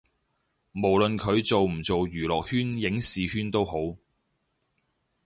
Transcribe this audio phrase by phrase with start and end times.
[0.71, 3.97] 無論佢做唔做娛樂圈影視圈都好